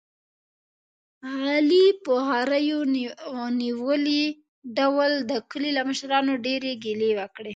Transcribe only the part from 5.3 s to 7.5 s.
کلي له مشرانو ډېرې ګیلې وکړلې.